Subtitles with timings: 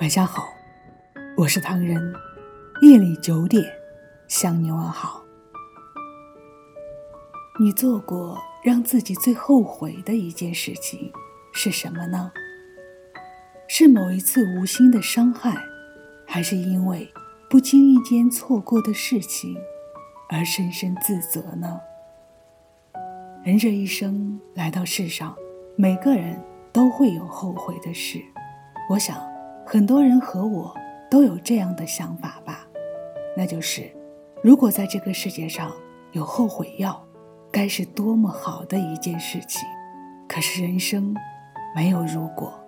[0.00, 0.54] 晚上好，
[1.36, 2.14] 我是唐人。
[2.82, 3.64] 夜里九点
[4.28, 5.24] 向你问好。
[7.58, 11.12] 你做过让自己最后悔的一件事情
[11.52, 12.30] 是什么呢？
[13.66, 15.60] 是某一次无心的伤害，
[16.24, 17.12] 还是因为
[17.50, 19.56] 不经意间错过的事情
[20.28, 21.80] 而深深自责呢？
[23.42, 25.34] 人这一生来到世上，
[25.74, 26.40] 每个人
[26.72, 28.22] 都会有后悔的事。
[28.88, 29.20] 我想，
[29.70, 30.74] 很多人和我
[31.10, 32.66] 都有这样的想法吧，
[33.36, 33.82] 那就是，
[34.42, 35.70] 如果在这个世界上
[36.12, 36.98] 有后悔药，
[37.52, 39.68] 该是多么好的一件事情。
[40.26, 41.14] 可是人生
[41.76, 42.58] 没有如果，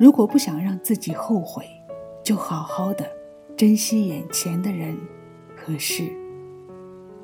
[0.00, 1.64] 如果不想让自己后悔，
[2.24, 3.08] 就好好的
[3.56, 4.98] 珍惜眼前的人
[5.56, 6.10] 和事。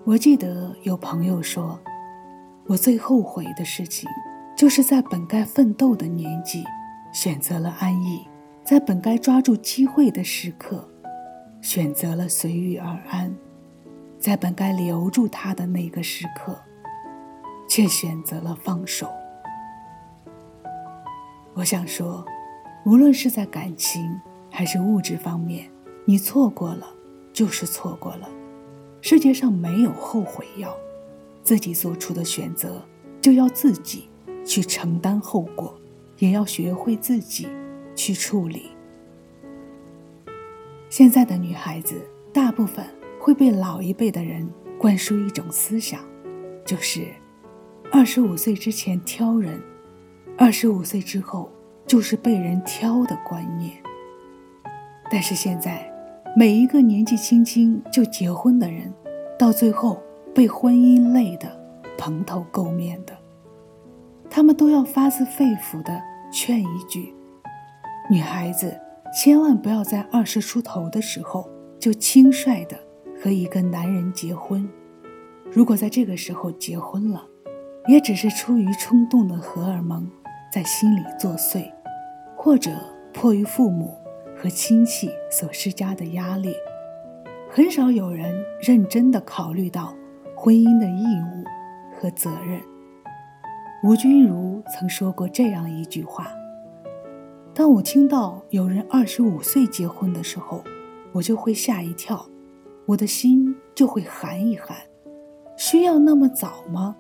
[0.05, 1.77] 我记得有朋友说，
[2.69, 4.09] 我最后悔的事情，
[4.57, 6.63] 就是在本该奋斗的年纪。
[7.11, 8.29] 选择了安逸，
[8.69, 10.87] 在本该抓住机会的时刻，
[11.63, 13.31] 选择了随遇而安；
[14.19, 16.55] 在本该留住他的那个时刻，
[17.67, 19.09] 却选择了放手。
[21.55, 22.23] 我想说，
[22.85, 25.71] 无论是在感情还是物质方面，
[26.05, 26.87] 你错过了
[27.33, 28.29] 就是错过了。
[29.01, 30.77] 世界上没有后悔药，
[31.43, 32.83] 自己做出的选择
[33.23, 34.11] 就要自己
[34.45, 35.75] 去承担后果。
[36.19, 37.49] 也要学会自己
[37.99, 38.69] 去处理。
[40.89, 42.01] 现在的女孩子
[42.33, 42.87] 大部分
[43.21, 46.01] 会被老一辈的人灌输一种思想，
[46.65, 47.09] 就是
[47.91, 49.61] 二十五岁之前挑人，
[50.39, 51.51] 二十五岁之后
[51.87, 53.73] 就是被人挑的观念。
[55.11, 55.93] 但是现在，
[56.37, 58.95] 每一个年纪轻轻就结婚的人，
[59.37, 60.01] 到最后
[60.33, 61.49] 被婚姻累得
[61.99, 63.13] 蓬头垢面的。
[64.31, 67.13] 他们都要发自肺腑的劝一句：
[68.11, 68.75] 女孩子
[69.13, 72.79] 千万不要在二十出头的时候就轻率的
[73.23, 74.67] 和一个男人结婚。
[75.51, 77.23] 如果在这个时候结婚了，
[77.87, 80.11] 也只是出于冲动的荷尔蒙
[80.51, 81.71] 在心里作祟，
[82.35, 82.71] 或者
[83.13, 83.99] 迫于父母
[84.37, 86.55] 和亲戚所施加的压力。
[87.51, 89.95] 很少有人认真的考虑到
[90.35, 91.45] 婚姻的义务
[91.99, 92.61] 和责任。
[93.83, 96.31] 吴君如曾说过这样一句话
[97.59, 100.63] ：“当我听到有人二十五岁结婚的时候，
[101.11, 102.25] 我就会吓一跳，
[102.87, 104.77] 我的心就会寒一寒。
[105.57, 106.95] 需要那么早吗？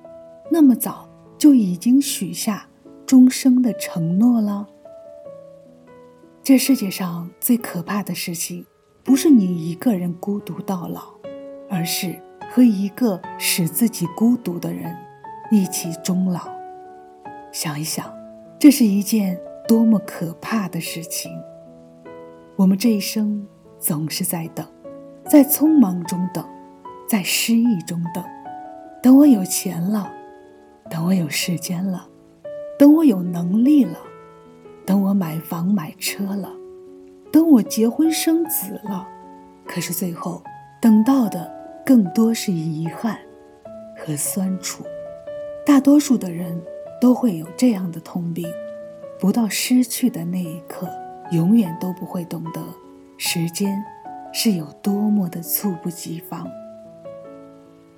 [0.51, 1.09] 那么早
[1.39, 2.69] 就已经许下
[3.07, 4.67] 终生的承诺了？
[6.43, 8.67] 这世界上最可怕的事情，
[9.05, 11.15] 不是你一个人孤独到老，
[11.71, 12.21] 而是
[12.51, 14.93] 和一个使自己孤独的人
[15.53, 16.49] 一起终老。”
[17.55, 18.13] 想一想，
[18.59, 21.31] 这是一件多么可怕的事情！
[22.56, 23.47] 我们这一生
[23.79, 24.67] 总是在等，
[25.27, 26.43] 在匆忙中等，
[27.06, 28.25] 在失意中等。
[29.03, 30.11] 等我有钱了，
[30.89, 32.09] 等我有时间了，
[32.79, 33.99] 等我有能力了，
[34.87, 36.50] 等我买房买车了，
[37.31, 39.06] 等我结婚生子了。
[39.67, 40.43] 可是最后，
[40.81, 41.53] 等到的
[41.85, 43.19] 更多是遗憾
[43.99, 44.83] 和酸楚。
[45.67, 46.59] 大多数的人。
[47.00, 48.45] 都会有这样的通病，
[49.19, 50.89] 不到失去的那一刻，
[51.33, 52.62] 永远都不会懂得
[53.17, 53.83] 时间
[54.33, 56.47] 是有多么的猝不及防。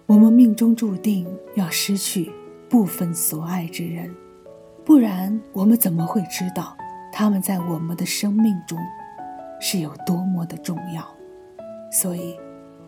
[0.06, 2.32] 我们命中注定要失去
[2.68, 4.14] 部分所爱之人，
[4.84, 6.76] 不然我们怎么会知道
[7.12, 8.78] 他们在我们的生命中
[9.60, 11.06] 是有多么的重要？
[11.92, 12.36] 所以，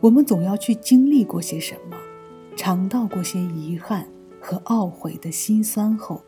[0.00, 1.97] 我们总要去经历过些什么，
[2.56, 4.06] 尝到过些遗憾。
[4.44, 6.20] 和懊悔的心酸后，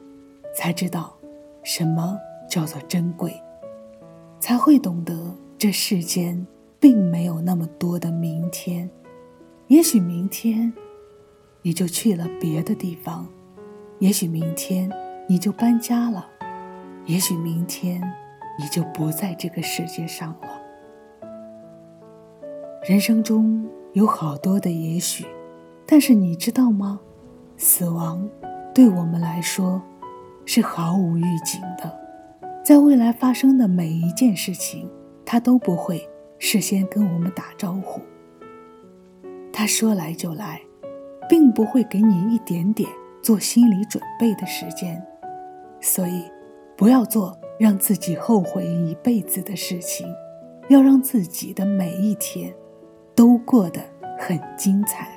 [0.54, 1.16] 才知道
[1.64, 3.34] 什么叫做珍贵，
[4.38, 6.46] 才会懂得这世间
[6.78, 8.88] 并没有那么多的明天。
[9.68, 10.70] 也许明天
[11.62, 13.26] 你就去了别的地方，
[13.98, 14.90] 也许明天
[15.26, 16.28] 你就搬家了，
[17.06, 17.98] 也许明天
[18.58, 20.60] 你就不在这个世界上了。
[22.86, 25.24] 人生中有好多的也许，
[25.86, 27.00] 但是你知道吗？
[27.56, 28.28] 死亡，
[28.74, 29.80] 对我们来说，
[30.46, 31.98] 是毫无预警的，
[32.64, 34.90] 在未来发生的每一件事情，
[35.24, 36.08] 他都不会
[36.38, 38.00] 事先跟我们打招呼。
[39.52, 40.60] 他说来就来，
[41.28, 42.88] 并不会给你一点点
[43.22, 45.02] 做心理准备的时间，
[45.80, 46.24] 所以，
[46.76, 50.06] 不要做让自己后悔一辈子的事情，
[50.68, 52.52] 要让自己的每一天，
[53.14, 53.80] 都过得
[54.18, 55.08] 很精彩。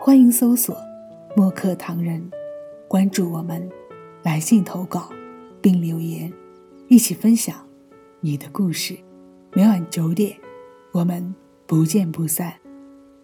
[0.00, 0.76] 欢迎搜索
[1.34, 2.30] “墨客唐人”，
[2.86, 3.66] 关注我们，
[4.22, 5.10] 来信投稿，
[5.62, 6.30] 并留言，
[6.88, 7.66] 一起分享
[8.20, 8.94] 你的故事。
[9.54, 10.36] 每晚九点，
[10.92, 11.34] 我们
[11.66, 12.52] 不见不散。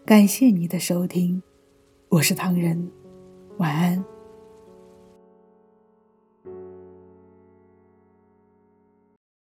[0.07, 1.43] 感谢你的收听，
[2.09, 2.91] 我是唐人，
[3.59, 4.03] 晚安。